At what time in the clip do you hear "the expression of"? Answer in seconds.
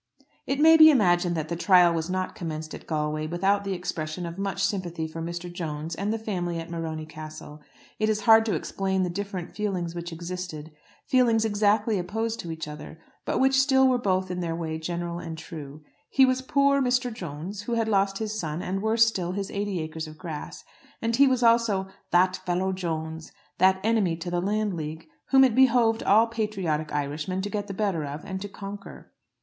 3.63-4.39